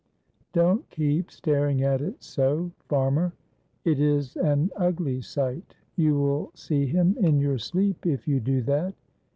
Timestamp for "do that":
8.39-8.95